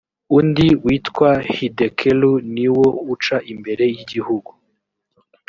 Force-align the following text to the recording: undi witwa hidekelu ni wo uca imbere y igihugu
undi 0.37 0.67
witwa 0.85 1.31
hidekelu 1.53 2.31
ni 2.53 2.67
wo 2.75 2.87
uca 3.13 3.35
imbere 3.53 3.83
y 3.93 3.97
igihugu 4.03 4.51